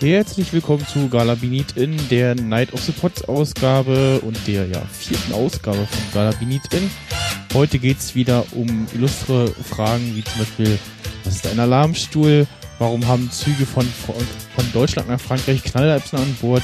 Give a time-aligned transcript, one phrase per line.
[0.00, 5.32] Herzlich willkommen zu Galabinit in der Night of the Pots Ausgabe und der ja, vierten
[5.32, 6.88] Ausgabe von Galabinit in.
[7.52, 10.78] Heute geht's wieder um illustre Fragen wie zum Beispiel,
[11.24, 12.46] was ist ein Alarmstuhl?
[12.78, 16.62] Warum haben Züge von, von Deutschland nach Frankreich Knallerbsen an Bord?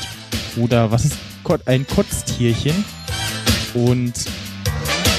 [0.56, 1.16] Oder was ist
[1.64, 2.84] ein Kotztierchen?
[3.74, 4.12] Und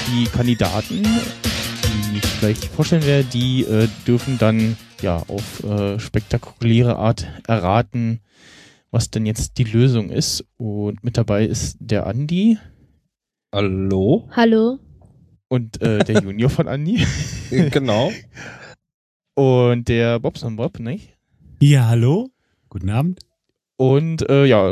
[0.07, 6.97] die Kandidaten, die ich gleich vorstellen werde, die äh, dürfen dann ja auf äh, spektakuläre
[6.97, 8.19] Art erraten,
[8.91, 10.43] was denn jetzt die Lösung ist.
[10.57, 12.57] Und mit dabei ist der Andi.
[13.53, 14.27] Hallo.
[14.31, 14.79] Hallo.
[15.47, 17.05] Und äh, der Junior von Andi.
[17.71, 18.11] genau.
[19.35, 21.15] Und der Bobson Bob, nicht?
[21.61, 22.31] Ja, hallo.
[22.69, 23.19] Guten Abend.
[23.77, 24.63] Und äh, ja,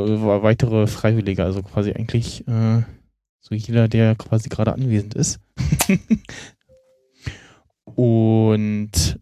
[0.42, 2.82] weitere Freiwillige, also quasi eigentlich äh,
[3.40, 5.40] so jeder, der quasi gerade anwesend ist.
[7.96, 9.20] Und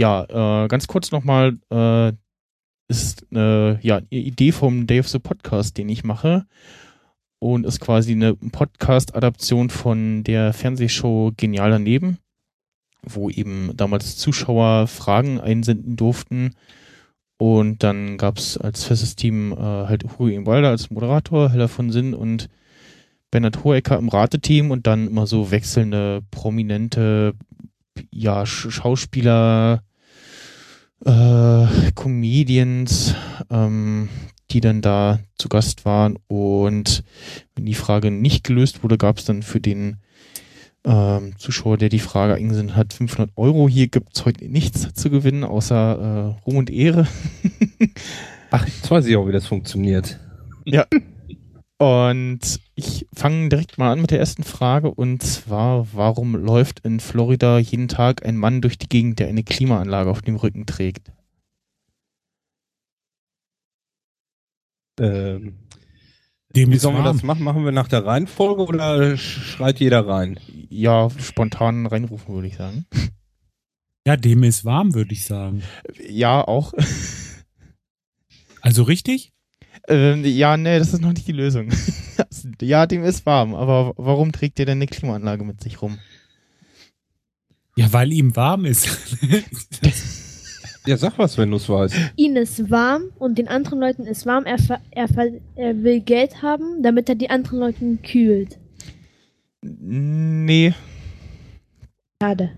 [0.00, 0.24] ja,
[0.64, 2.12] äh, ganz kurz nochmal, äh,
[2.88, 6.46] ist eine ja, Idee vom Day of the Podcast, den ich mache.
[7.38, 12.18] Und ist quasi eine Podcast-Adaption von der Fernsehshow Genial daneben,
[13.02, 16.54] wo eben damals Zuschauer Fragen einsenden durften.
[17.38, 21.90] Und dann gab es als festes Team äh, halt Hugo Walder als Moderator, Heller von
[21.90, 22.48] Sinn und
[23.30, 27.34] Bernhard Hohecker im Rateteam und dann immer so wechselnde prominente
[28.10, 29.82] ja, Schauspieler,
[31.04, 33.14] äh, Comedians,
[33.50, 34.08] ähm,
[34.50, 36.18] die dann da zu Gast waren.
[36.26, 37.04] Und
[37.54, 39.96] wenn die Frage nicht gelöst wurde, gab es dann für den
[40.84, 43.68] ähm, Zuschauer, der die Frage eingesendet hat, 500 Euro.
[43.68, 47.06] Hier gibt es heute nichts zu gewinnen, außer äh, Ruhm und Ehre.
[48.50, 50.18] Ach, jetzt weiß ich auch, wie das funktioniert.
[50.64, 50.86] Ja.
[51.80, 57.00] Und ich fange direkt mal an mit der ersten Frage und zwar, warum läuft in
[57.00, 61.10] Florida jeden Tag ein Mann durch die Gegend, der eine Klimaanlage auf dem Rücken trägt?
[65.00, 65.54] Ähm,
[66.54, 67.44] Dem Wie sollen wir das machen?
[67.44, 70.38] Machen wir nach der Reihenfolge oder schreit jeder rein?
[70.68, 72.84] Ja, spontan reinrufen würde ich sagen.
[74.06, 75.62] Ja, dem ist warm, würde ich sagen.
[76.08, 76.74] Ja, auch.
[78.62, 79.32] Also richtig?
[79.90, 81.68] Ähm, ja, nee, das ist noch nicht die Lösung.
[82.62, 85.98] ja, dem ist warm, aber warum trägt ihr denn eine Klimaanlage mit sich rum?
[87.74, 88.88] Ja, weil ihm warm ist.
[90.86, 91.96] ja, sag was, wenn du es weißt.
[92.14, 94.44] Ihnen ist warm und den anderen Leuten ist warm.
[94.46, 94.58] Er,
[94.92, 95.08] er,
[95.56, 98.58] er will Geld haben, damit er die anderen Leute kühlt.
[99.62, 100.72] Nee.
[102.22, 102.50] Schade.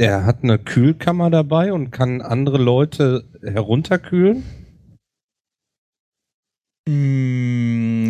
[0.00, 4.42] Er hat eine Kühlkammer dabei und kann andere Leute herunterkühlen?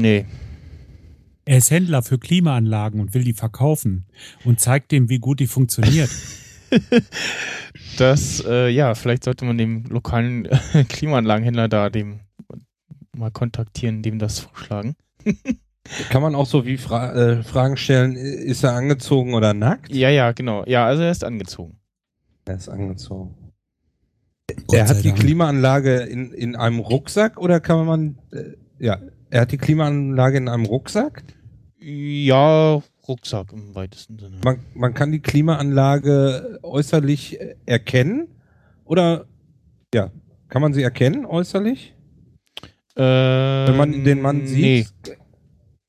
[0.02, 0.26] Nee.
[1.44, 4.06] Er ist Händler für Klimaanlagen und will die verkaufen
[4.44, 6.10] und zeigt dem, wie gut die funktioniert.
[7.98, 12.20] das, äh, ja, vielleicht sollte man dem lokalen äh, Klimaanlagenhändler da dem
[13.16, 14.94] mal kontaktieren, dem das vorschlagen.
[16.10, 19.92] Kann man auch so wie Fra äh, Fragen stellen, ist er angezogen oder nackt?
[19.92, 20.64] Ja, ja, genau.
[20.66, 21.76] Ja, also er ist angezogen.
[22.44, 23.34] Er ist angezogen.
[24.66, 28.98] Gott er hat die Klimaanlage in, in einem Rucksack oder kann man äh, ja,
[29.32, 31.24] er hat die Klimaanlage in einem Rucksack?
[31.78, 34.36] Ja, Rucksack im weitesten Sinne.
[34.44, 38.28] Man, man kann die Klimaanlage äußerlich erkennen?
[38.84, 39.24] Oder
[39.94, 40.10] ja,
[40.48, 41.94] kann man sie erkennen äußerlich?
[42.94, 45.16] Ähm, Wenn man den Mann sieht, nee.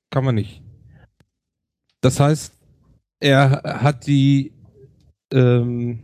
[0.10, 0.64] kann man nicht.
[2.00, 2.58] Das heißt,
[3.20, 4.54] er hat die
[5.34, 6.04] ähm,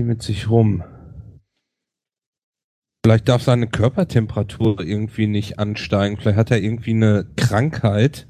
[0.00, 0.82] mit sich rum.
[3.04, 6.16] Vielleicht darf seine Körpertemperatur irgendwie nicht ansteigen.
[6.16, 8.26] Vielleicht hat er irgendwie eine Krankheit.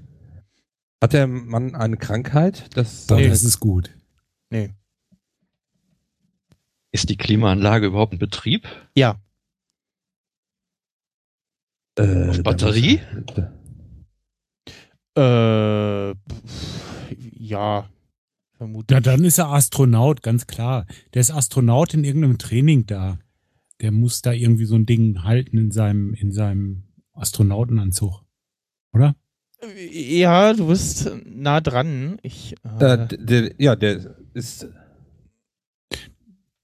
[1.01, 2.77] Hat der Mann eine Krankheit?
[2.77, 3.29] Das, nee.
[3.29, 3.97] das ist gut.
[4.51, 4.75] Nee.
[6.91, 8.67] Ist die Klimaanlage überhaupt in Betrieb?
[8.97, 9.23] Ja.
[11.97, 13.01] Äh, Auf Batterie?
[15.17, 16.15] Äh,
[17.39, 17.89] ja.
[18.56, 18.93] Vermutlich.
[18.93, 20.87] Ja, dann ist er Astronaut, ganz klar.
[21.12, 23.20] Der ist Astronaut in irgendeinem Training da
[23.84, 28.25] der muss da irgendwie so ein Ding halten in seinem, in seinem Astronautenanzug.
[28.94, 29.14] Oder?
[29.92, 32.16] Ja, du bist nah dran.
[32.22, 34.69] Ich, äh der, der, ja, der ist.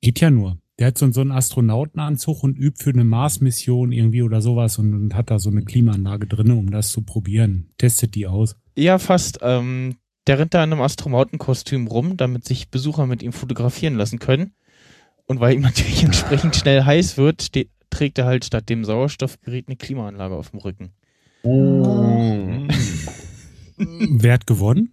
[0.00, 0.56] Geht ja nur.
[0.78, 4.94] Der hat so, so einen Astronautenanzug und übt für eine Mars-Mission irgendwie oder sowas und,
[4.94, 7.68] und, hat da so eine Klimaanlage drin, um das zu probieren.
[7.76, 8.56] Testet die aus.
[8.76, 9.40] Ja, fast.
[9.42, 9.96] Ähm,
[10.26, 14.54] der rennt da in einem Astronautenkostüm rum, damit sich Besucher mit ihm fotografieren lassen können.
[15.30, 19.68] Und weil ihm natürlich entsprechend schnell heiß wird, steht, trägt er halt statt dem Sauerstoffgerät
[19.68, 20.90] eine Klimaanlage auf dem Rücken.
[21.44, 22.66] Oh.
[23.76, 24.92] Wer hat gewonnen?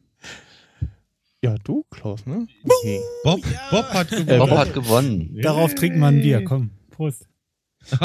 [1.44, 2.45] Ja, du, Klaus, ne?
[2.63, 3.00] Okay.
[3.24, 3.42] Bob,
[3.72, 4.38] Bob, hat gewonnen.
[4.38, 5.39] Bob hat gewonnen.
[5.42, 6.69] Darauf trinken wir ein Bier, komm.
[6.92, 7.28] Prost.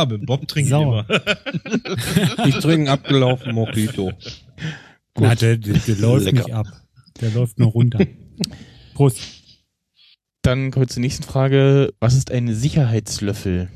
[0.08, 1.06] Mit Bob trinke ich immer.
[2.46, 4.06] ich trinke abgelaufen Mojito.
[4.06, 4.16] Gut.
[5.20, 6.44] Na, der, der, der läuft Lecker.
[6.44, 6.66] nicht ab.
[7.20, 7.98] Der läuft nur runter.
[8.94, 9.41] Prost.
[10.42, 11.94] Dann kommen wir zur nächsten Frage.
[12.00, 13.70] Was ist ein Sicherheitslöffel?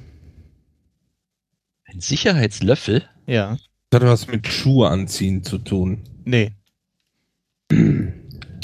[1.84, 3.08] Ein Sicherheitslöffel?
[3.26, 3.56] Ja.
[3.90, 6.02] Das hat was mit Schuhe anziehen zu tun.
[6.24, 6.52] Nee.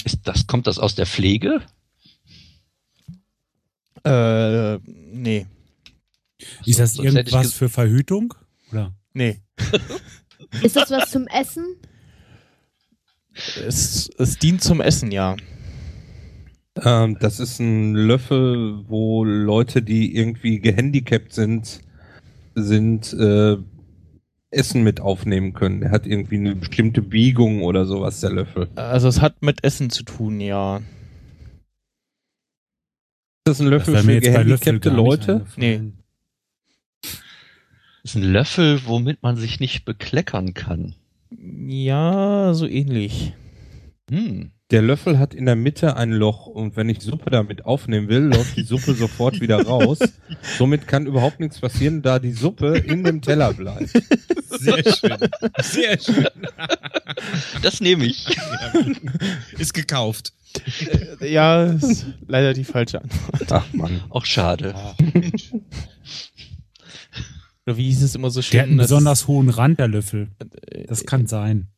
[0.05, 1.63] Ist das, kommt das aus der Pflege?
[4.05, 5.47] Äh, nee.
[6.67, 8.35] Ist das Sonst irgendwas für Verhütung?
[8.73, 8.93] Oder?
[9.13, 9.41] Nee.
[10.63, 11.77] Ist das was zum Essen?
[13.65, 15.37] Es, es dient zum Essen, ja.
[16.81, 21.81] Ähm, das ist ein Löffel, wo Leute, die irgendwie gehandicapt sind,
[22.55, 23.57] sind äh,
[24.51, 25.81] Essen mit aufnehmen können.
[25.81, 28.69] Der hat irgendwie eine bestimmte Biegung oder sowas, der Löffel.
[28.77, 30.79] Also es hat mit Essen zu tun, ja.
[33.45, 35.47] Ist das ein Löffel das für gehandicapte Leute?
[35.57, 35.93] Nee.
[37.03, 40.95] Das ist ein Löffel, womit man sich nicht bekleckern kann.
[41.31, 43.35] Ja, so ähnlich.
[44.11, 44.53] Hm.
[44.73, 48.23] Der Löffel hat in der Mitte ein Loch und wenn ich Suppe damit aufnehmen will,
[48.23, 49.99] läuft die Suppe sofort wieder raus.
[50.57, 53.91] Somit kann überhaupt nichts passieren, da die Suppe in dem Teller bleibt.
[54.49, 55.19] Sehr schön.
[55.61, 56.27] Sehr schön.
[57.61, 58.35] Das nehme ich.
[59.59, 60.33] Ist gekauft.
[61.21, 63.53] Äh, ja, ist leider die falsche Antwort.
[63.53, 64.01] Ach man.
[64.09, 64.75] Auch schade.
[64.75, 64.95] Ach,
[67.67, 68.53] Oder wie hieß es immer so schön?
[68.53, 70.31] Der hat einen besonders hohen Rand, der Löffel.
[70.71, 71.69] Äh, das kann sein.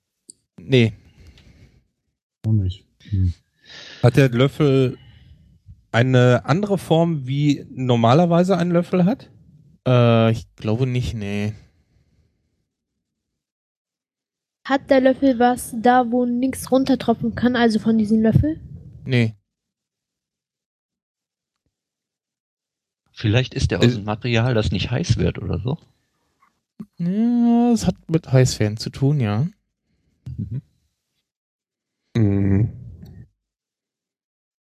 [0.61, 0.93] Nee.
[2.45, 2.85] Warum nicht?
[3.11, 3.33] Hm.
[4.03, 4.99] Hat der Löffel
[5.93, 9.31] eine andere Form, wie normalerweise ein Löffel hat?
[9.87, 11.55] Äh, ich glaube nicht, nee.
[14.67, 18.61] Hat der Löffel was da, wo nichts runtertropfen kann, also von diesem Löffel?
[19.05, 19.35] Nee.
[23.13, 25.79] Vielleicht ist der aus dem Material, das nicht heiß wird oder so.
[26.99, 29.47] Ja, es hat mit Heißfern zu tun, ja.
[30.37, 30.63] Mhm.
[32.17, 32.73] Mhm.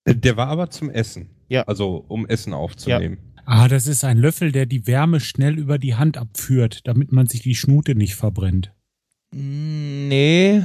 [0.06, 1.30] Der war aber zum Essen.
[1.48, 1.64] Ja.
[1.64, 3.18] Also um Essen aufzunehmen.
[3.36, 3.44] Ja.
[3.46, 7.28] Ah, das ist ein Löffel, der die Wärme schnell über die Hand abführt, damit man
[7.28, 8.72] sich die Schnute nicht verbrennt.
[9.34, 10.64] Mm, nee.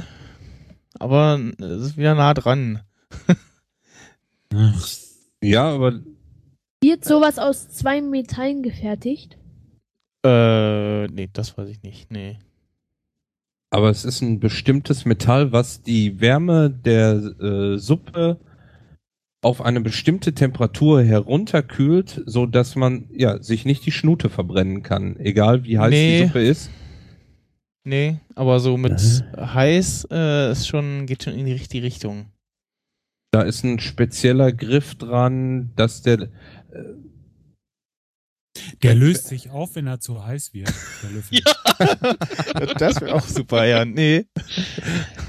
[0.99, 2.81] Aber es ist wieder nah dran.
[5.41, 6.01] ja, aber
[6.81, 9.37] wird sowas aus zwei Metallen gefertigt?
[10.23, 12.11] Äh, nee, das weiß ich nicht.
[12.11, 12.39] Nee.
[13.69, 18.39] Aber es ist ein bestimmtes Metall, was die Wärme der äh, Suppe
[19.41, 25.17] auf eine bestimmte Temperatur herunterkühlt, so dass man ja sich nicht die Schnute verbrennen kann,
[25.19, 26.19] egal wie heiß nee.
[26.19, 26.69] die Suppe ist.
[27.83, 28.99] Nee, aber so mit
[29.33, 29.41] äh?
[29.41, 32.25] heiß äh, ist schon geht schon in die richtige Richtung.
[33.31, 36.29] Da ist ein spezieller Griff dran, dass der
[38.83, 40.71] der löst sich auf, wenn er zu heiß wird.
[41.31, 41.41] ja.
[42.77, 43.85] das wäre auch super, ja.
[43.85, 44.25] Nee.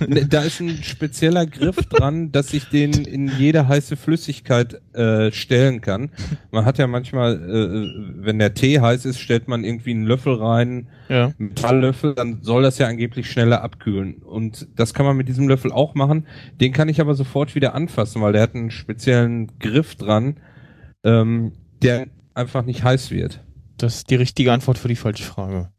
[0.06, 5.32] Ne, da ist ein spezieller Griff dran, dass ich den in jede heiße Flüssigkeit äh,
[5.32, 6.10] stellen kann.
[6.50, 10.34] Man hat ja manchmal, äh, wenn der Tee heiß ist, stellt man irgendwie einen Löffel
[10.34, 11.32] rein, ja.
[11.38, 14.16] Metalllöffel, dann soll das ja angeblich schneller abkühlen.
[14.22, 16.26] Und das kann man mit diesem Löffel auch machen.
[16.60, 20.36] Den kann ich aber sofort wieder anfassen, weil der hat einen speziellen Griff dran
[21.04, 21.52] ähm,
[21.82, 22.06] der
[22.38, 23.44] einfach nicht heiß wird.
[23.76, 25.70] Das ist die richtige Antwort für die falsche Frage.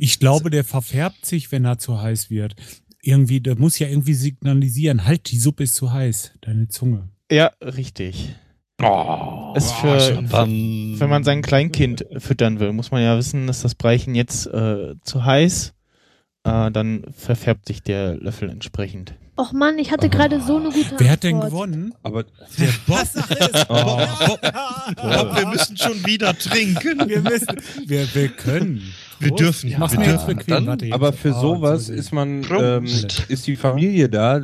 [0.00, 2.54] ich glaube, der verfärbt sich, wenn er zu heiß wird.
[3.02, 7.10] Irgendwie, der muss ja irgendwie signalisieren, halt, die Suppe ist zu heiß, deine Zunge.
[7.30, 8.34] Ja, richtig.
[8.82, 13.62] Oh, ist für, für, wenn man sein Kleinkind füttern will, muss man ja wissen, dass
[13.62, 15.72] das Breichen jetzt äh, zu heiß,
[16.44, 19.14] äh, dann verfärbt sich der Löffel entsprechend.
[19.38, 21.94] Och Mann, ich hatte gerade so eine gute Wer hat denn gewonnen?
[22.02, 22.24] Aber
[22.58, 23.02] der Bob.
[23.02, 24.00] ist, oh.
[24.26, 27.06] Bob, Bob, wir müssen schon wieder trinken.
[27.06, 28.82] Wir müssen, wir, wir können.
[29.18, 29.40] Wir Prost.
[29.42, 29.70] dürfen.
[29.70, 30.36] Ja, wir dürfen.
[30.36, 32.86] Bequem, Dann, aber für oh, sowas ist man, ähm,
[33.28, 34.40] ist die Familie da,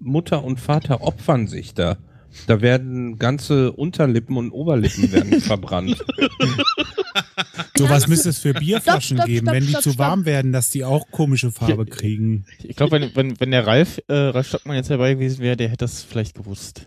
[0.00, 1.98] Mutter und Vater opfern sich da.
[2.46, 6.04] Da werden ganze Unterlippen und Oberlippen werden verbrannt.
[7.76, 10.70] Sowas müsste es für Bierflaschen stopp, stopp, geben, stopp, wenn die zu warm werden, dass
[10.70, 12.44] die auch komische Farbe kriegen.
[12.62, 15.68] Ich glaube, wenn, wenn, wenn der Ralf, äh, Ralf Stockmann jetzt dabei gewesen wäre, der
[15.68, 16.86] hätte das vielleicht gewusst.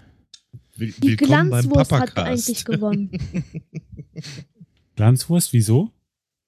[0.78, 3.12] Die Glanzwurst hat eigentlich gewonnen.
[4.96, 5.92] Glanzwurst, wieso?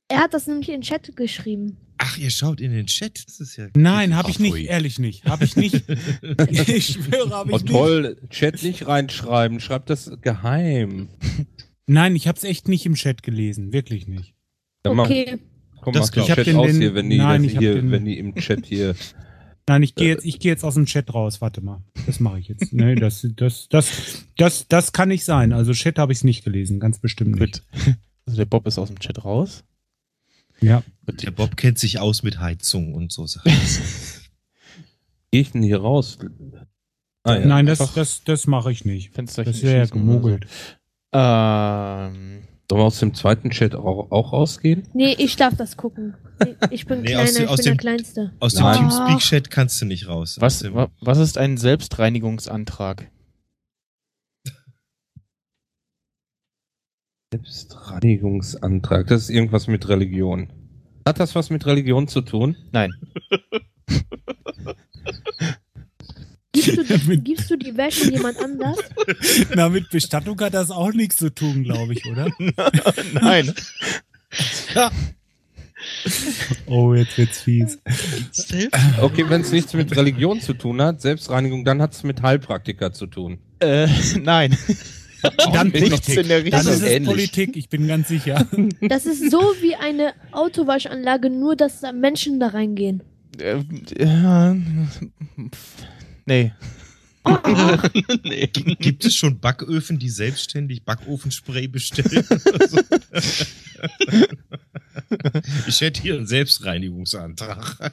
[0.10, 1.77] Er hat das nämlich in den Chat geschrieben.
[1.98, 3.25] Ach, ihr schaut in den Chat.
[3.27, 5.25] Das ist ja Nein, habe ich nicht, ehrlich nicht.
[5.25, 5.84] Habe ich nicht.
[6.50, 7.70] ich schwöre, habe ich oh, nicht.
[7.70, 9.60] toll, Chat nicht reinschreiben.
[9.60, 11.10] Schreibt das geheim.
[11.88, 13.74] Nein, ich habe es echt nicht im Chat gelesen.
[13.74, 14.36] Wirklich nicht.
[14.86, 15.38] Ja, okay.
[15.82, 18.66] Komm, das, mach den Chat aus hier, wenn die, nein, hier, wenn die im Chat
[18.66, 18.96] hier
[19.70, 21.42] Nein, ich gehe jetzt, ich gehe jetzt aus dem Chat raus.
[21.42, 22.72] Warte mal, das mache ich jetzt.
[22.72, 25.51] Nee, das, das, das, das, das kann nicht sein.
[25.51, 27.63] Also Chat habe ich es nicht gelesen, ganz bestimmt nicht.
[27.68, 27.96] Gut.
[28.25, 29.63] Also der Bob ist aus dem Chat raus.
[30.62, 30.84] Ja.
[31.08, 33.52] Der Bob kennt sich aus mit Heizung und so Sachen.
[35.32, 36.18] Gehe ich denn hier raus?
[37.24, 37.46] Ah, ja.
[37.46, 39.14] Nein, das, das, das mache ich nicht.
[39.14, 39.94] Fensterchen Das wäre ja oder so.
[39.96, 40.48] gemogelt.
[41.14, 44.84] Ähm, Sollen wir aus dem zweiten Chat auch, auch rausgehen?
[44.94, 46.16] Nee, ich darf das gucken.
[46.70, 48.34] Ich bin Nee, kleiner, aus dem- ich aus bin der dem- Kleinste.
[48.40, 48.74] Aus dem.
[48.74, 50.38] Teamspeak-Chat kannst du nicht raus.
[50.42, 53.10] Aus was, was ist ein Selbstreinigungsantrag?
[57.34, 59.08] Selbstreinigungsantrag.
[59.08, 60.48] Das ist irgendwas mit Religion.
[61.06, 62.56] Hat das was mit Religion zu tun?
[62.72, 62.92] Nein.
[66.54, 68.78] Gibst du, die, gibst du die Wäsche jemand anders?
[69.56, 72.30] Na, mit Bestattung hat das auch nichts zu tun, glaube ich, oder?
[73.14, 73.54] Nein.
[76.66, 77.78] Oh, jetzt wird's fies.
[79.00, 82.92] Okay, wenn es nichts mit Religion zu tun hat, Selbstreinigung, dann hat es mit Heilpraktiker
[82.92, 83.38] zu tun.
[83.60, 83.88] Äh,
[84.20, 84.58] nein.
[85.54, 86.60] Dann Nichts in der Dann Richtung.
[86.60, 87.10] ist es ähnlich.
[87.10, 88.48] Politik, ich bin ganz sicher.
[88.82, 93.04] Das ist so wie eine Autowaschanlage, nur dass da Menschen da reingehen.
[93.40, 93.60] Äh,
[93.98, 94.54] äh,
[96.26, 96.52] nee.
[98.24, 98.48] nee.
[98.48, 102.26] Gibt es schon Backöfen, die selbstständig Backofenspray bestellen?
[105.68, 107.92] ich hätte hier einen Selbstreinigungsantrag.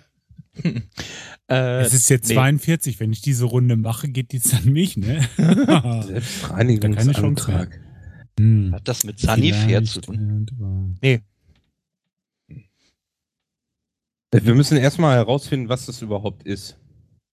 [1.48, 2.34] Äh, Es ist jetzt nee.
[2.34, 5.20] 42, wenn ich diese Runde mache, geht dies an mich, ne?
[6.06, 7.80] Selbstreinigungsantrag.
[8.38, 8.72] Hm.
[8.74, 10.46] Hat das mit Sanifair zu tun?
[10.46, 10.96] tun?
[11.02, 11.20] Äh,
[14.32, 16.76] Wir müssen erstmal herausfinden, was das überhaupt ist.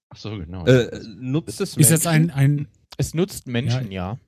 [0.10, 0.66] Ach so, genau.
[0.66, 2.38] Äh, nutzt es Ist das ein, Menschen?
[2.38, 4.20] ein, Es nutzt Menschen, ja.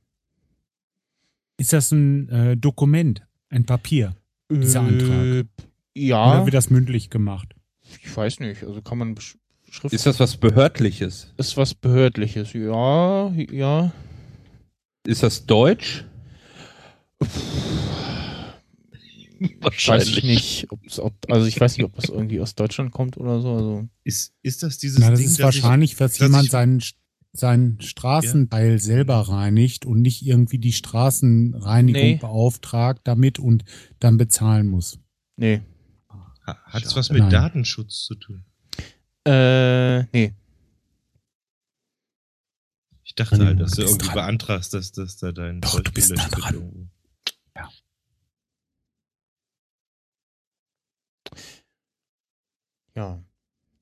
[1.57, 4.15] ist das ein äh, Dokument, ein Papier?
[4.49, 5.09] Dieser Antrag.
[5.09, 5.47] Äh, Oder
[5.95, 7.53] ja, wird das mündlich gemacht?
[8.01, 8.63] Ich weiß nicht.
[8.63, 9.15] Also kann man
[9.69, 11.33] Schrift Ist das was Behördliches?
[11.37, 12.53] ist was behördliches.
[12.53, 13.91] Ja, ja.
[15.05, 16.05] Ist das Deutsch?
[19.87, 23.17] Weiß ich nicht, ob's, ob also ich weiß nicht, ob das irgendwie aus Deutschland kommt
[23.17, 23.53] oder so.
[23.53, 26.81] Also Ist, ist das dieses Na, das Ding, ist wahrscheinlich, dass dass jemand ich- seinen,
[27.33, 32.15] seinen Straßenteil selber reinigt und nicht irgendwie die Straßenreinigung Nee.
[32.15, 33.63] beauftragt damit und
[33.99, 34.99] dann bezahlen muss.
[35.37, 35.61] nee.
[36.45, 37.29] Hat es was mit Nein.
[37.29, 38.45] Datenschutz zu tun?
[39.25, 40.33] Äh, nee.
[43.03, 44.15] Ich dachte Hm, halt, dass du du irgendwie dran.
[44.15, 46.53] beantragst, dass, dass da dein Doch, Zeug du bist da dran.
[46.55, 46.87] irgendwo.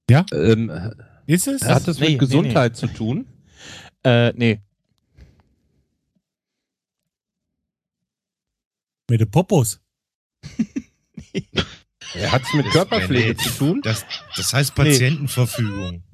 [0.10, 0.26] Ja.
[0.34, 0.70] Ähm,
[1.26, 1.62] Ist es?
[1.64, 3.26] hat das Nee, nee, mit Gesundheit zu tun?
[4.04, 4.62] Äh, nee.
[9.10, 9.80] Mit den Popos.
[12.30, 13.82] Hat es mit Das- Körperpflege zu tun?
[13.84, 16.04] Das, das heißt Patientenverfügung.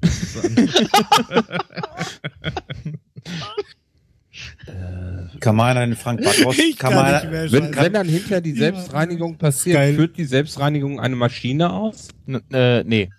[5.40, 8.52] Kann man einen Frank Backhaus, kann man, Wenn, wenn dann hinterher die.
[8.52, 9.94] Selbstreinigung passiert, Geil.
[9.94, 12.08] führt die Selbstreinigung eine Maschine aus?
[12.26, 13.10] N äh, nee.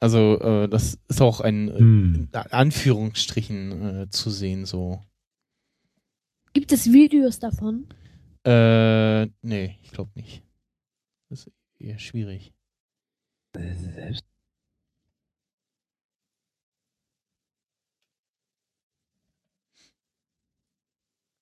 [0.00, 2.28] Also, äh, das ist auch ein äh, Hm.
[2.32, 5.02] in Anführungsstrichen äh, zu sehen, so.
[6.52, 7.86] Gibt es Videos davon?
[8.44, 10.42] Äh, nee, ich glaube nicht.
[11.98, 12.52] Schwierig.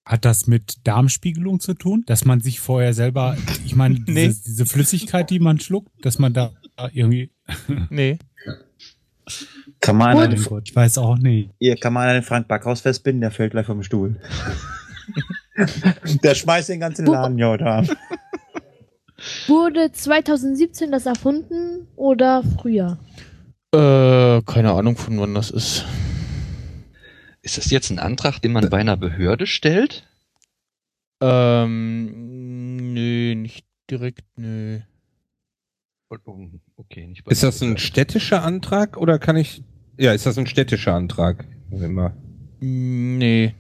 [0.05, 2.03] Hat das mit Darmspiegelung zu tun?
[2.07, 4.35] Dass man sich vorher selber, ich meine, diese, Nee.
[4.47, 6.53] diese Flüssigkeit, die man schluckt, dass man da
[6.93, 7.31] irgendwie,
[7.91, 8.19] Nee.
[9.81, 11.51] kann man einen, Gott, ich weiß auch nicht.
[11.61, 14.21] hier kann man einen Frank Backhaus festbinden, der fällt gleich vom Stuhl.
[16.25, 17.85] der schmeißt den ganzen Laden, ja, da.
[19.47, 22.99] Wurde 2017 das erfunden oder früher?
[23.75, 25.85] Äh, keine Ahnung, von wann das ist.
[27.43, 30.07] Ist das jetzt ein Antrag, den man bei einer Behörde stellt?
[31.21, 34.81] Ähm, nö, nicht direkt, nö.
[36.77, 39.63] Okay, nicht bei Ist das ein städtischer Antrag oder kann ich.
[39.99, 41.47] Ja, ist das ein städtischer Antrag?
[41.71, 42.15] Immer.
[42.61, 43.55] Nee.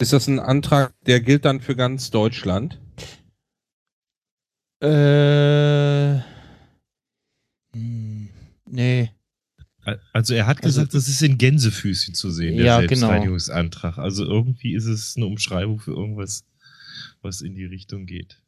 [0.00, 2.80] Ist das ein Antrag, der gilt dann für ganz Deutschland?
[4.80, 6.20] Äh,
[7.72, 8.28] hm,
[8.66, 9.10] nee.
[10.12, 12.88] Also er hat gesagt, das ist in Gänsefüßchen zu sehen, der Ja, genau.
[12.88, 13.98] Selbstreinigungsantrag.
[13.98, 16.44] Also irgendwie ist es eine Umschreibung für irgendwas,
[17.22, 18.42] was in die Richtung geht.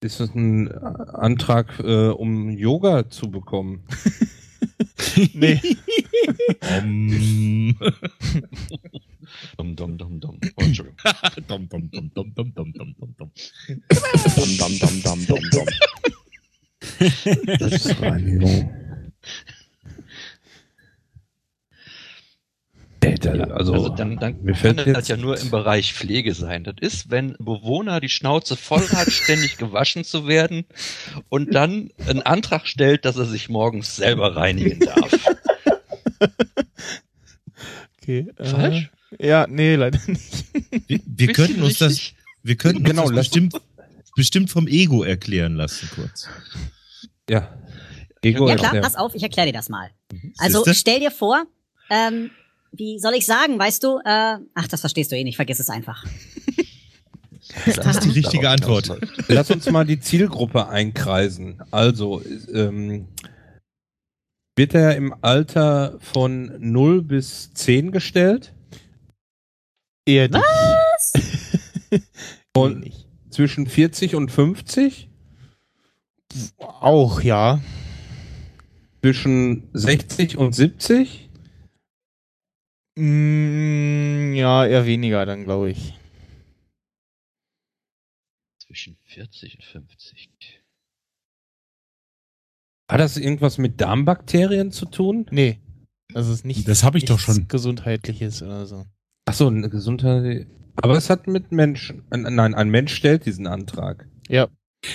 [0.00, 3.84] Ist das ein Antrag, äh, um Yoga zu bekommen?
[5.34, 5.60] Nee.
[6.62, 7.76] Um,
[9.58, 10.38] Dum, dum, dum, dum.
[10.56, 10.96] Oh, Entschuldigung.
[11.46, 13.30] dum, dum, dum, dum, dum, dum, dum, dum, dum.
[14.36, 15.66] Dum, dum, dum, dum, dum, dum.
[17.58, 18.72] Selbstreinigung.
[23.04, 26.64] Alter, also, Also dann, dann mir kann fällt das ja nur im Bereich Pflege sein.
[26.64, 30.64] Das ist, wenn ein Bewohner die Schnauze voll hat, ständig gewaschen zu werden
[31.28, 35.12] und dann einen Antrag stellt, dass er sich morgens selber reinigen darf.
[38.02, 38.26] Okay.
[38.36, 38.90] Äh, Falsch?
[39.18, 40.44] Ja, nee, leider nicht.
[40.86, 42.16] Wir, wir könnten uns das, richtig?
[42.42, 43.54] wir könnten Genau, uns das lass- bestimmt,
[44.16, 46.28] bestimmt vom Ego erklären lassen kurz.
[47.28, 47.54] ja.
[48.22, 49.90] Ego Ja klar, pass auf, ich erkläre dir das mal.
[50.38, 50.74] Also Siehste?
[50.74, 51.44] stell dir vor,
[51.90, 52.30] ähm,
[52.72, 55.70] wie soll ich sagen, weißt du, äh, ach, das verstehst du eh nicht, vergiss es
[55.70, 56.04] einfach.
[57.64, 58.90] Das ist die richtige Antwort.
[59.26, 61.62] Lass uns mal die Zielgruppe einkreisen.
[61.70, 62.22] Also,
[62.52, 63.08] ähm,
[64.54, 68.52] wird er im Alter von 0 bis 10 gestellt?
[70.04, 72.02] Eher nicht.
[72.54, 73.06] Und nicht.
[73.30, 75.08] zwischen 40 und 50?
[76.58, 77.60] Auch, ja.
[79.00, 81.27] Zwischen 60 und 70?
[82.98, 85.94] Mm, ja, eher weniger dann, glaube ich.
[88.60, 90.62] Zwischen 40 und 50.
[92.90, 95.26] Hat das irgendwas mit Darmbakterien zu tun?
[95.30, 95.58] Nee.
[96.14, 96.66] Also es ist nicht.
[96.66, 97.48] Das hab ich doch nichts schon.
[97.48, 98.84] Gesundheitliches oder so.
[99.26, 100.46] Achso, eine Gesundheit.
[100.76, 102.04] Aber es hat mit Menschen.
[102.10, 104.08] ein- Nein, ein Mensch stellt diesen Antrag.
[104.28, 104.48] Ja.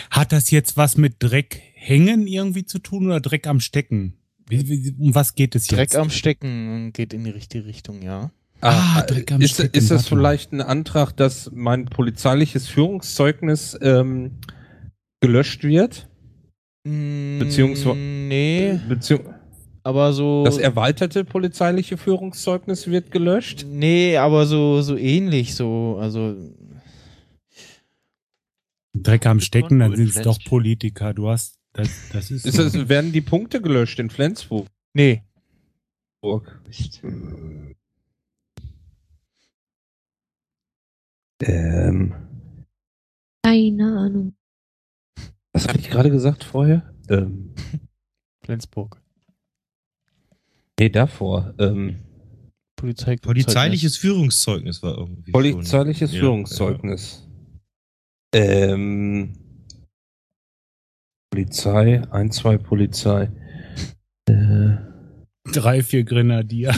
[0.09, 4.17] Hat das jetzt was mit Dreck hängen irgendwie zu tun oder Dreck am Stecken?
[4.47, 5.95] Wie, wie, um was geht es Dreck jetzt?
[5.95, 8.31] am Stecken geht in die richtige Richtung, ja.
[8.61, 14.31] Ah, Dreck am ist, Stecken, ist das vielleicht ein Antrag, dass mein polizeiliches Führungszeugnis ähm,
[15.21, 16.07] gelöscht wird?
[16.85, 19.33] Beziehungsweise- Mm, Nee, Beziehung
[19.83, 20.43] aber so.
[20.45, 23.65] das erweiterte polizeiliche Führungszeugnis wird gelöscht?
[23.69, 26.35] Nee, aber so, so ähnlich, so, also.
[28.95, 30.39] Dreck am Stecken, dann sind in es doch.
[30.45, 31.13] Politiker.
[31.13, 32.45] Du hast, das, das ist.
[32.45, 34.67] Ist das, werden die Punkte gelöscht in Flensburg?
[34.93, 35.23] Nee.
[41.41, 42.13] Ähm,
[43.43, 44.35] Keine Ahnung.
[45.51, 46.93] was hatte ich gerade gesagt vorher?
[47.09, 47.53] Ähm,
[48.45, 49.01] Flensburg.
[50.79, 51.53] nee, davor.
[51.59, 51.99] Ähm,
[52.77, 55.31] Polizei Polizeiliches Führungszeugnis war irgendwie.
[55.31, 57.27] polizeiliches schon- Ja, Führungszeugnis.
[58.33, 59.33] Ähm,
[61.33, 63.27] Polizei, ein, zwei Polizei.
[64.29, 64.77] Äh,
[65.51, 66.69] Drei, vier Grenadier.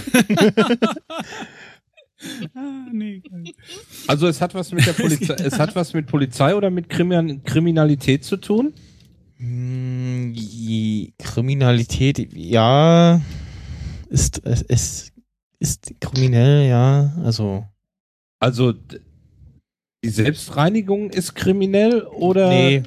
[2.54, 3.22] ah, nee.
[4.08, 7.44] also es hat was mit der Polizei, es hat was mit Polizei oder mit Krimin
[7.44, 8.72] Kriminalität zu tun?
[9.36, 13.20] Hm, die Kriminalität, ja,
[14.08, 15.12] ist, es ist,
[15.60, 17.66] ist kriminell, ja, also,
[18.40, 18.74] Also
[20.02, 22.84] die Selbstreinigung ist kriminell oder nee.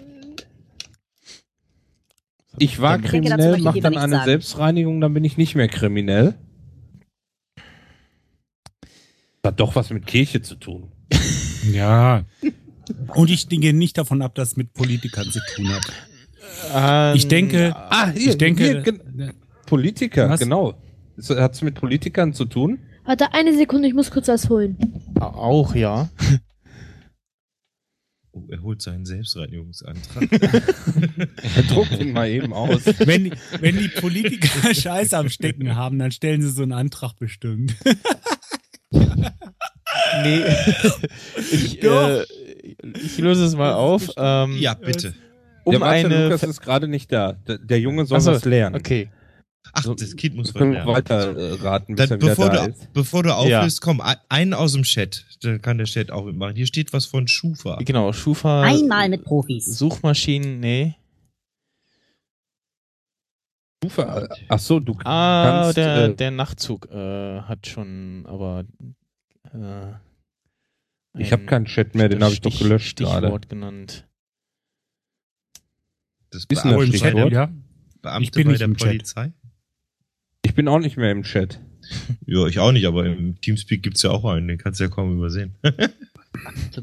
[2.61, 4.25] Ich war Ich denke, kriminell, ich mache dann eine sagen.
[4.25, 6.35] Selbstreinigung, dann bin ich nicht mehr kriminell.
[9.44, 10.92] Hat doch was mit Kirche zu tun.
[11.73, 12.25] Ja.
[13.09, 15.92] Und ich denke nicht davon ab, dass es mit Politikern zu tun hat.
[17.12, 19.33] Ähm, Ich denke, Ah, hier, ich denke, hier, gen-
[19.66, 20.40] Politiker, Was?
[20.40, 20.75] genau.
[21.31, 22.79] Hat es mit Politikern zu tun?
[23.05, 24.79] Warte, eine Sekunde, ich muss kurz was holen.
[25.21, 26.09] auch, ja.
[28.33, 30.29] Oh, er holt seinen Selbstreinigungsantrag.
[31.57, 32.83] Er druckt ihn mal eben aus.
[32.99, 37.14] wenn, die- wenn die Politiker Scheiß am Stecken haben, dann stellen sie so einen Antrag
[37.17, 37.75] bestimmt.
[40.23, 40.43] Nee.
[41.53, 42.23] ich, äh,
[43.03, 44.09] ich löse es mal auf.
[44.17, 45.14] Ähm, ja, bitte.
[45.64, 46.25] um der Martin eine.
[46.25, 47.33] Lukas ist gerade nicht da.
[47.33, 48.77] Der, der Junge soll Ach so, was lernen.
[48.77, 49.11] Okay.
[49.79, 52.64] Ach, So, das Kind muss Können wir weiter äh, raten, bis Dann, er bevor, da
[52.67, 52.93] du, ist.
[52.93, 55.25] bevor du auflöst, komm, ein- einen aus dem Chat.
[55.43, 56.57] Dann kann der Chat auch mitmachen.
[56.57, 57.77] Hier steht was von Schufa.
[57.85, 58.62] Genau, Schufa.
[58.62, 59.64] Einmal mit Profis.
[59.67, 60.95] Suchmaschinen, nee.
[63.85, 68.64] Stufe, ach so, du Ah, kannst, der, äh, der Nachtzug äh, hat schon, aber.
[69.55, 69.93] Äh,
[71.21, 73.47] Ich habe ein keinen Chat mehr, den habe ich doch Stich- gelöscht Stichwort gerade.
[73.49, 74.09] genannt.
[76.31, 77.14] Das Ist ein Stichwort.
[77.31, 77.53] Chat, ja?
[78.03, 79.14] Beamte Ich bin bei nicht der im Chat.
[80.44, 81.61] Ich bin auch nicht mehr im Chat.
[82.27, 84.90] Ja, ich auch nicht, aber im Teamspeak gibt's ja auch einen, den kannst du ja
[84.90, 85.55] kaum übersehen.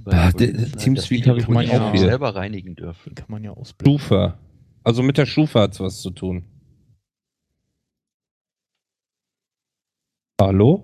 [0.06, 2.00] Ah, der Teamspeak habe ich mal auch hier.
[2.00, 3.14] selber reinigen dürfen.
[3.16, 4.00] Kann man ja ausblenden.
[4.00, 4.40] Schufa.
[4.84, 6.44] Also mit der Schufa hat's was zu tun.
[10.42, 10.84] Hallo?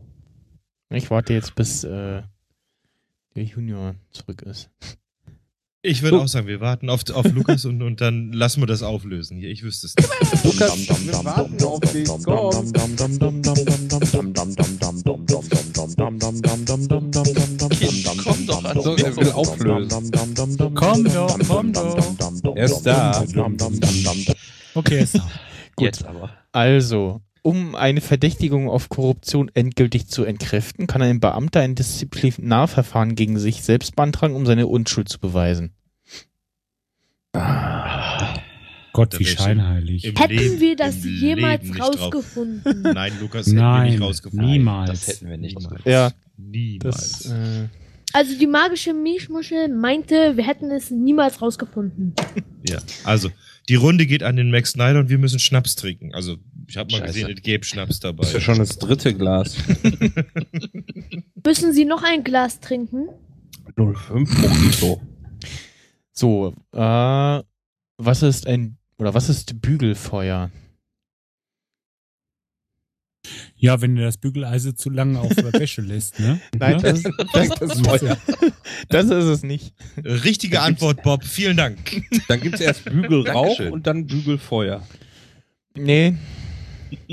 [0.89, 2.21] Ich warte jetzt, bis äh,
[3.35, 4.69] der Junior zurück ist.
[5.83, 6.23] Ich würde So.
[6.23, 9.49] auch sagen, wir warten auf, auf Lukas und, und dann lassen wir das auflösen hier.
[9.49, 10.09] Ich wüsste es nicht.
[10.43, 12.07] Lukas, wir warten auf dich.
[12.07, 12.71] Komm.
[18.23, 20.11] Komm doch So, er will auflösen.
[20.75, 22.55] Komm doch, komm doch.
[22.55, 23.23] Er ist da.
[24.73, 25.27] Okay, ist da.
[25.79, 26.29] Jetzt aber.
[26.51, 33.39] Also, um eine Verdächtigung auf Korruption endgültig zu entkräften, kann ein Beamter ein Disziplinarverfahren gegen
[33.39, 35.73] sich selbst beantragen, um seine Unschuld zu beweisen.
[38.93, 40.03] Gott, Da wie scheinheilig.
[40.03, 41.95] Hätten Leben- wir das jemals nicht drauf.
[41.97, 42.81] rausgefunden?
[42.81, 44.49] Nein, Lukas, hätten wir Nein, nicht rausgefunden.
[44.49, 44.89] niemals.
[44.89, 45.57] Das hätten wir nicht.
[45.57, 45.81] Niemals.
[45.85, 47.19] Ja, Niemals.
[47.23, 47.67] Das, äh,
[48.13, 52.13] Also die magische Milchmuschel meinte, wir hätten es niemals rausgefunden.
[52.67, 53.29] Ja, also
[53.69, 56.13] die Runde geht an den Max Snyder und wir müssen Schnaps trinken.
[56.13, 56.35] Also
[56.71, 57.13] ich habe mal Scheiße.
[57.19, 58.19] gesehen, es gäbe Schnaps dabei.
[58.21, 59.57] Das ist ja schon das dritte Glas.
[61.45, 63.09] Müssen Sie noch ein Glas trinken?
[63.75, 65.01] 05 Mojito.
[66.13, 67.43] so, äh,
[67.97, 70.49] was ist ein, oder was ist Bügelfeuer?
[73.55, 76.39] Ja, wenn du das Bügeleisen zu lange auf der Wäsche lässt, ne?
[76.57, 76.81] Nein, Ne?
[76.81, 77.03] das,
[77.33, 78.17] das, das, Ja.
[78.89, 79.73] das ist es nicht.
[80.03, 81.23] Richtige Antwort, Bob.
[81.23, 81.77] Vielen Dank.
[82.27, 83.71] Dann gibt's erst Bügelrauch Dankeschön.
[83.73, 84.87] und dann Bügelfeuer.
[85.77, 86.15] Nee.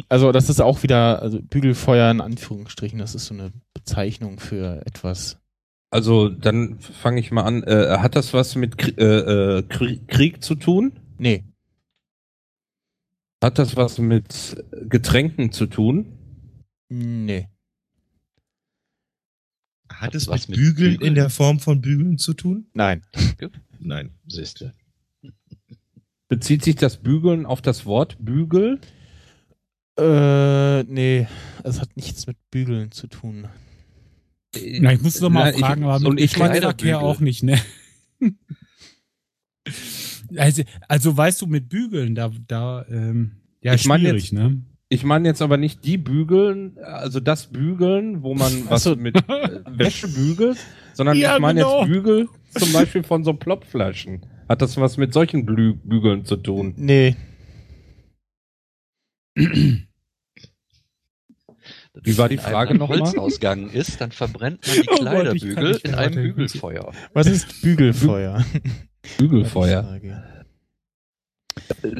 [0.09, 4.85] Also, das ist auch wieder, also Bügelfeuer in Anführungsstrichen, das ist so eine Bezeichnung für
[4.87, 5.39] etwas.
[5.91, 7.63] Also dann fange ich mal an.
[7.63, 10.93] Äh, hat das was mit Krie äh, äh, Krie Krieg zu tun?
[11.17, 11.45] Nee.
[13.43, 16.13] Hat das was mit Getränken zu tun?
[16.89, 17.49] Nee.
[19.91, 21.09] Hat es was mit mit Bügeln, Bügeln?
[21.09, 22.67] in der Form von Bügeln zu tun?
[22.75, 23.03] Nein.
[23.79, 24.11] Nein.
[24.27, 24.75] Siehste.
[26.29, 28.81] Bezieht sich das Bügeln auf das Wort Bügel?
[29.99, 31.27] Äh, nee.
[31.65, 33.49] Es hat nichts mit Bügeln zu tun.
[34.81, 36.95] Na, ich muss doch mal ich- fragen, aber und mit ich Bügel.
[36.95, 37.59] auch nicht, ne?
[40.37, 44.63] also, also weißt du, mit Bügeln, da, da, ähm, ja, Ich schwierig, jetzt- ne?
[44.91, 48.97] Ich meine jetzt aber nicht die Bügeln, also das Bügeln, wo man was so.
[48.97, 50.57] mit äh, Wäsche bügelt,
[50.95, 51.81] sondern Ja, ich meine genau.
[51.81, 54.25] jetzt Bügel zum Beispiel von so Plopflaschen.
[54.49, 56.73] Hat das was mit solchen Blü Bügeln zu tun?
[56.79, 57.17] Nee.
[62.03, 63.01] Wie war die Wenn Frage ein noch mal?
[63.01, 66.23] Holz ausgegangen ist, dann verbrennt man die Oh Kleiderbügel nicht in einem.
[66.23, 66.93] Bügelfeuer.
[67.13, 68.45] Was ist Bügelfeuer?
[69.19, 70.01] Bügelfeuer.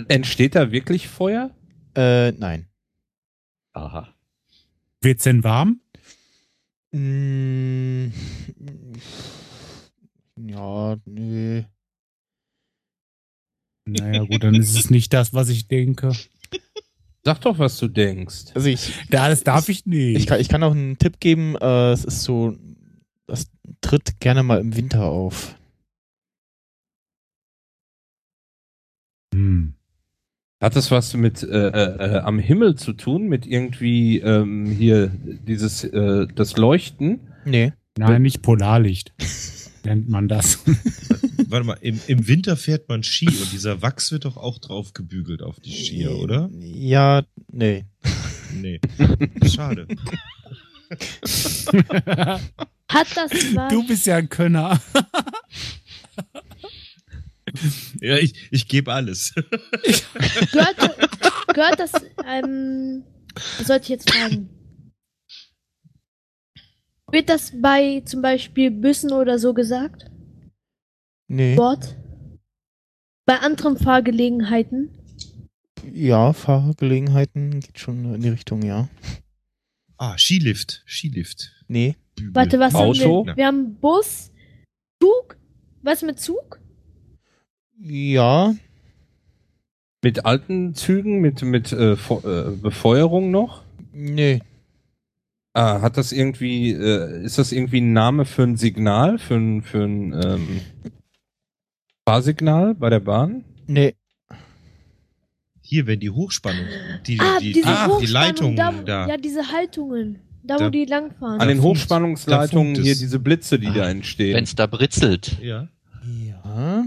[0.09, 1.51] Entsteht da wirklich Feuer?
[1.97, 2.69] Äh, nein.
[3.73, 4.09] Aha.
[5.01, 5.81] Wird's denn warm?
[6.93, 8.09] Mm,
[10.37, 11.67] ja, nee.
[13.85, 16.13] Naja, gut, dann ist es nicht das, was ich denke.
[17.25, 18.53] Sag doch, was du denkst.
[18.55, 20.19] Also ich, Ja, das darf ich nicht.
[20.19, 21.57] ich, kann, ich kann auch einen Tipp geben.
[21.57, 22.57] Äh, es ist so,
[23.27, 23.51] das
[23.81, 25.57] tritt gerne mal im Winter auf.
[29.35, 29.75] Hm.
[30.61, 33.29] Hat das was mit äh, äh, äh, am Himmel zu tun?
[33.29, 37.21] Mit irgendwie ähm, hier dieses äh, das Leuchten?
[37.45, 37.73] Nee.
[37.97, 39.13] Nein, nicht Polarlicht.
[39.85, 40.59] Nennt man das.
[41.51, 44.93] Warte mal, im, im Winter fährt man Ski und dieser Wachs wird doch auch drauf
[44.93, 46.51] gebügelt auf die Skier, oder?
[46.53, 47.87] Ja, nee.
[48.53, 48.81] Nee.
[49.51, 49.89] Schade.
[52.89, 53.73] Hat das was?
[53.73, 54.79] du bist ja ein Könner.
[58.01, 59.33] Ja, ich, ich gebe alles.
[60.53, 60.77] Gehört,
[61.55, 61.93] gehört das,
[62.27, 63.05] ähm,
[63.57, 64.51] was sollte ich jetzt fragen?
[67.11, 70.11] Wird das bei zum Beispiel Büssen oder so gesagt?
[71.29, 71.57] Nee.
[71.57, 71.97] Wort?
[73.27, 74.91] Bei anderen Fahrgelegenheiten?
[75.93, 78.89] Ja, Fahrgelegenheiten geht schon in die Richtung, ja.
[79.99, 80.83] Ah, Skilift.
[80.87, 81.53] Skilift.
[81.69, 81.97] Nee.
[82.17, 82.35] Bügel.
[82.35, 83.21] Warte, was Auto?
[83.21, 83.37] haben wir?
[83.37, 84.33] Wir haben Bus,
[85.03, 85.37] Zug,
[85.83, 86.59] was mit Zug?
[87.81, 88.55] Ja,
[90.03, 93.63] Mit alten Zügen, mit mit äh, äh, Befeuerung noch?
[93.93, 94.41] nee.
[95.55, 99.63] Ah, hat das irgendwie, äh, ist das irgendwie ein Name für ein Signal, für ein,
[99.63, 100.61] für ein ähm,
[102.09, 103.45] Fahrsignal bei der Bahn?
[103.67, 103.95] Nee.
[105.61, 106.65] Hier, wenn die Hochspannung,
[107.07, 109.07] die, Ah, die, diese die, die Hochspannung, Leitungen da, da.
[109.09, 110.19] Ja, diese Haltungen.
[110.43, 111.41] Da, wo Da- die langfahren.
[111.41, 113.01] An den funkt- Hochspannungsleitungen da hier es.
[113.01, 114.43] diese Blitze, die da Wenn entstehen.
[114.43, 115.39] es da britzelt.
[115.43, 115.69] Ja.
[116.07, 116.85] Ja.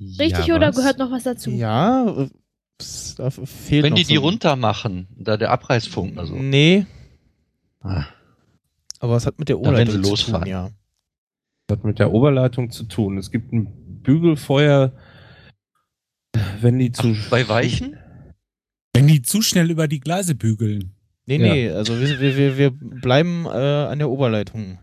[0.00, 0.76] Richtig ja, oder was?
[0.76, 1.50] gehört noch was dazu?
[1.50, 2.06] Ja.
[2.06, 2.28] äh,
[2.78, 6.34] es- Da fehlt Wenn noch die die so ein- runter machen, da der Abreißfunk, also.
[6.36, 6.86] Nee.
[7.80, 8.04] Ah.
[9.00, 10.48] Aber es hat mit der Da sie zu tun, losfahren.
[10.48, 10.70] ja.
[11.66, 13.16] Das hat mit der Oberleitung zu tun.
[13.16, 14.92] Es gibt ein Bügelfeuer,
[16.60, 17.16] wenn die zu.
[17.30, 17.96] Bei Weichen?
[18.92, 20.94] Wenn die zu schnell über die Gleise bügeln.
[21.26, 21.52] Nee, Ja.
[21.54, 24.78] nee, also wir, wir, wir, bleiben äh, an der Oberleitung.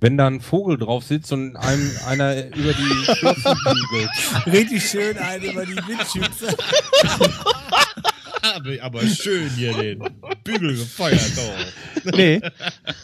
[0.00, 4.10] Wenn da ein Vogel drauf sitzt und einem einer über die Schlossen bügelt.
[4.46, 6.56] Richtig schön ein über die Windschütze.
[8.54, 10.02] Aber, aber schön hier den.
[10.44, 11.32] Bügel gefeuert.
[11.38, 12.10] Oh.
[12.16, 12.40] Nee,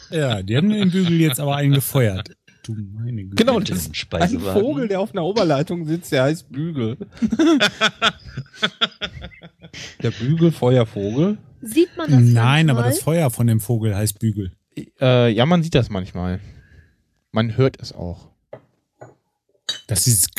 [0.09, 2.29] Ja, die haben den Bügel jetzt aber einen gefeuert.
[2.63, 3.35] Du meine Güte.
[3.45, 4.39] Genau, das ist ein.
[4.39, 6.97] Vogel, der auf einer Oberleitung sitzt, der heißt Bügel.
[10.03, 11.37] der Bügelfeuervogel.
[11.61, 12.93] Sieht man das Nein, aber manchmal?
[12.95, 14.51] das Feuer von dem Vogel heißt Bügel.
[14.99, 16.39] äh, ja, man sieht das manchmal.
[17.31, 18.29] Man hört es auch.
[19.87, 20.29] Das ist.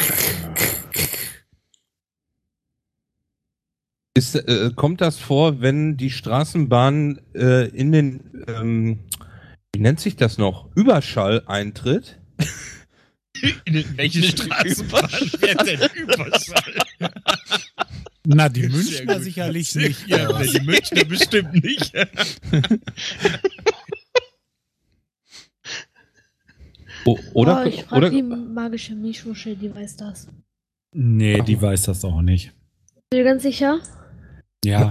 [4.19, 8.99] Ist, äh, kommt das vor, wenn die Straßenbahn äh, in den, ähm,
[9.73, 12.19] wie nennt sich das noch, Überschall eintritt?
[13.65, 16.75] In welche Straßenbahn fährt denn Überschall?
[18.27, 20.09] Na, die Münchner sicherlich nicht.
[20.09, 21.93] Ja, aber- die Münchner bestimmt nicht.
[27.05, 27.63] O oder?
[27.63, 30.27] oh, ich frage oder die magische Mischwuschel, die weiß das.
[30.93, 32.53] Nee, die weiß das auch nicht.
[33.11, 33.81] Bin ganz sicher?
[34.65, 34.91] Ja,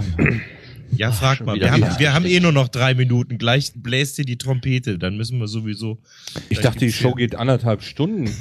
[0.90, 1.60] Ja, frag mal.
[1.60, 3.38] Wir haben, wir haben eh nur noch drei Minuten.
[3.38, 4.98] Gleich bläst dir die Trompete.
[4.98, 5.98] Dann müssen wir sowieso.
[6.48, 8.30] ich da dachte, die Show geht anderthalb Stunden.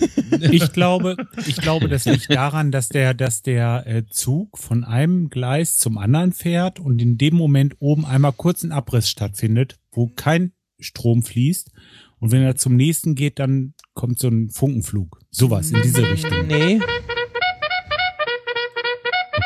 [0.51, 5.29] Ich glaube, ich glaube, das liegt daran, dass der, dass der äh, Zug von einem
[5.29, 10.07] Gleis zum anderen fährt und in dem Moment oben einmal kurz ein Abriss stattfindet, wo
[10.07, 11.71] kein Strom fließt.
[12.19, 15.19] Und wenn er zum nächsten geht, dann kommt so ein Funkenflug.
[15.31, 16.47] Sowas in diese Richtung.
[16.47, 16.79] Nee.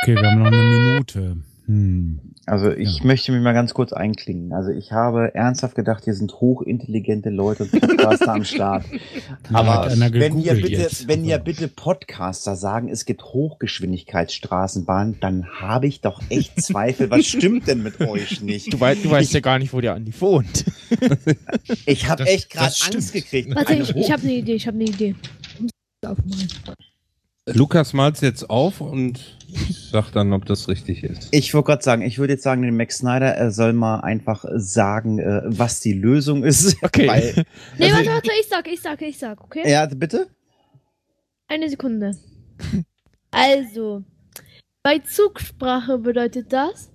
[0.01, 1.37] Okay, wir haben noch eine Minute.
[1.71, 2.19] Hm.
[2.47, 3.05] Also ich Ja.
[3.05, 4.51] möchte mich mal ganz kurz einklingen.
[4.51, 8.83] Also ich habe ernsthaft gedacht, hier sind hochintelligente Leute und Podcaster am Start.
[9.53, 11.07] Aber wenn gegoogelt bitte, jetzt.
[11.07, 17.09] wenn hier Also, bitte Podcaster sagen, es gibt Hochgeschwindigkeitsstraßenbahn, dann habe ich doch echt Zweifel.
[17.09, 18.73] Was stimmt denn mit euch nicht?
[18.73, 20.65] Du, wei du weißt ja gar nicht, wo der Andi wohnt.
[21.85, 22.73] Ich habe echt gerade.
[22.91, 23.55] Angst gekriegt.
[23.55, 25.15] Warte, ich, ich habe eine Idee, ich habe eine Idee.
[26.05, 26.49] Aufmalen.
[27.55, 29.37] Lukas malt's jetzt auf und
[29.91, 31.27] sagt dann, ob das richtig ist.
[31.31, 34.45] Ich wollte gerade sagen, ich würde jetzt sagen, den Max Snyder, er soll mal einfach
[34.55, 36.77] sagen, äh, was die Lösung ist.
[36.83, 37.07] Okay.
[37.07, 37.45] Weil,
[37.77, 39.69] Nee, Also- warte, warte, ich sag, ich sag, ich sag, okay?
[39.69, 40.27] ja, bitte?
[41.47, 42.11] Eine Sekunde.
[43.31, 44.03] Also,
[44.83, 46.91] bei Zugsprache bedeutet das,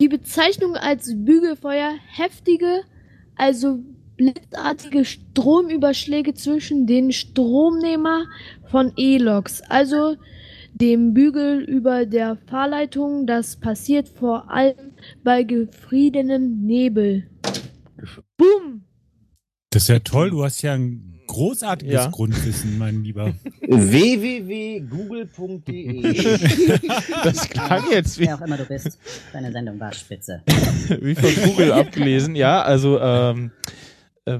[0.00, 2.82] die Bezeichnung als Bügelfeuer heftige,
[3.36, 3.80] also
[4.18, 8.26] blitzartige Stromüberschläge zwischen den Stromnehmer
[8.70, 10.16] von E-Loks, also
[10.74, 13.26] dem Bügel über der Fahrleitung.
[13.26, 14.92] Das passiert vor allem
[15.24, 17.26] bei gefriedenem Nebel.
[18.36, 18.82] Boom!
[19.70, 22.06] Das ist ja toll, du hast ja ein großartiges Ja.
[22.10, 23.34] Grundwissen, mein Lieber.
[23.60, 24.80] www.google.de
[27.22, 28.98] Das klang jetzt wie, Wer auch immer du bist,
[29.32, 30.42] deine Sendung war spitze.
[31.00, 32.34] wie von Google abgelesen.
[32.34, 33.70] Ja, also ähm, äh,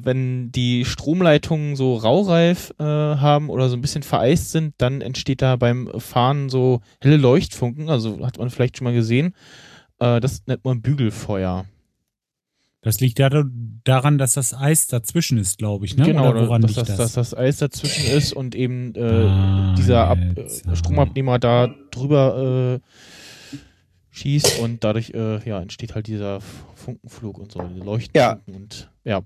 [0.03, 5.43] wenn die Stromleitungen so raureif äh, haben oder so ein bisschen vereist sind, dann entsteht
[5.43, 7.89] da beim Fahren so helle Leuchtfunken.
[7.89, 9.35] Also hat man vielleicht schon mal gesehen.
[9.99, 11.65] Äh, das nennt man Bügelfeuer.
[12.81, 13.29] Das liegt ja
[13.85, 16.05] daran, dass das Eis dazwischen ist, glaube ich, ne?
[16.05, 16.97] Genau, Oder woran dass, liegt das, das?
[16.97, 20.77] dass das Eis dazwischen ist und eben äh, Ah, dieser Ab jetzt, äh.
[20.77, 23.59] Stromabnehmer da drüber äh,
[24.11, 29.23] schießt und dadurch äh, ja, entsteht halt dieser Funkenflug und so, diese Leuchtfunken und ja,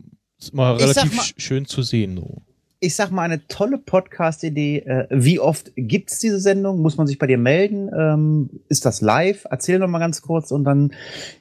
[0.49, 2.17] ist Ich sag relativ mal- sch- schön zu sehen.
[2.17, 2.43] So.
[2.81, 4.79] ich sag mal, eine tolle Podcast-Idee.
[4.79, 6.81] Äh, wie oft gibt's diese Sendung?
[6.83, 7.91] Muss man sich bei dir melden?
[7.97, 9.45] Ähm, ist das live?
[9.51, 10.93] Erzähl noch mal ganz kurz und dann,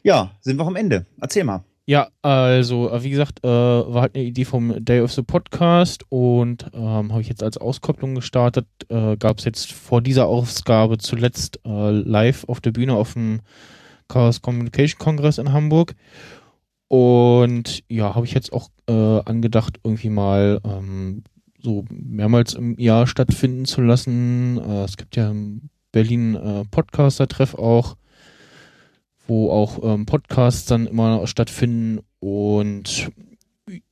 [0.03, 1.05] ja, sind wir auch am Ende.
[1.19, 1.63] Erzähl mal.
[1.87, 6.05] Ja, also äh, wie gesagt, äh, war halt eine Idee vom Day of the Podcast
[6.09, 8.67] und ähm, habe ich jetzt als Auskopplung gestartet.
[8.89, 13.39] Äh, Gab es jetzt vor dieser Ausgabe zuletzt äh, live auf der Bühne auf dem
[14.07, 15.95] Chaos Communication Congress in Hamburg.
[16.91, 21.23] Und ja, habe ich jetzt auch äh, angedacht, irgendwie mal ähm,
[21.61, 24.57] so mehrmals im Jahr stattfinden zu lassen.
[24.57, 27.95] Äh, es gibt ja in Berlin äh, Podcaster-Treff auch
[29.31, 33.09] wo auch ähm, Podcasts dann immer stattfinden und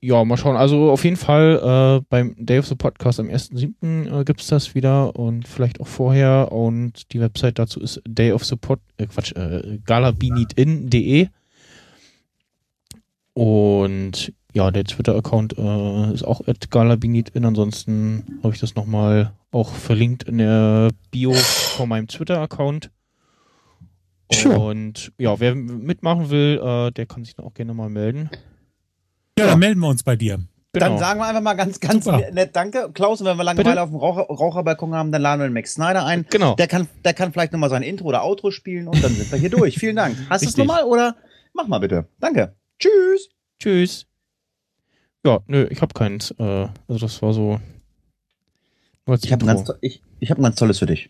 [0.02, 0.58] ja, mal schauen.
[0.58, 4.20] Also auf jeden Fall äh, beim Day of the Podcast am 1.7.
[4.20, 8.34] Äh, gibt es das wieder und vielleicht auch vorher und die Website dazu ist Day
[8.34, 11.30] of the Pod, äh, Quatsch, äh, galabinitin.de
[13.40, 17.46] und ja, der Twitter-Account äh, ist auch at galabinitin.
[17.46, 22.92] Ansonsten habe ich das nochmal auch verlinkt in der Bio von meinem Twitter-Account.
[24.30, 24.60] Sure.
[24.60, 28.30] Und ja, wer mitmachen will, äh, der kann sich dann auch gerne mal melden.
[29.40, 30.40] Ja, dann melden wir uns bei dir.
[30.74, 30.86] Genau.
[30.86, 32.30] Dann sagen wir einfach mal ganz, ganz Super.
[32.32, 32.92] nett Danke.
[32.94, 33.82] Klaus, und wenn wir Langeweile Bitte?
[33.82, 36.26] auf dem Raucher, Raucherbalkon haben, dann laden wir den Max Snyder ein.
[36.30, 36.56] Genau.
[36.56, 39.40] Der kann, der kann vielleicht nochmal sein Intro oder Outro spielen und dann sind wir
[39.40, 39.80] hier durch.
[39.80, 40.18] Vielen Dank.
[40.30, 41.16] Hast du es nochmal oder?
[41.54, 42.06] Mach mal bitte.
[42.20, 42.59] Danke.
[42.80, 43.30] Tschüss.
[43.60, 44.06] Tschüss.
[45.26, 46.32] Ja, nö, ich habe keins.
[46.40, 46.44] Äh,
[46.88, 47.60] also das war so.
[49.22, 51.10] ich habe ein, ganz ich, ich hab ein ganz tolles für dich.